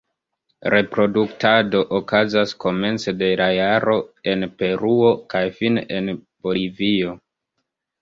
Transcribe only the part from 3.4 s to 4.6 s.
la jaro en